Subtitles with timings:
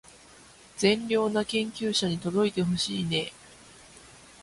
[0.77, 3.33] 善良な研究者に届いてほしいねー